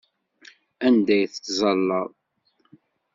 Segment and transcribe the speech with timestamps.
[0.85, 2.11] Anda ay tettẓallaḍ?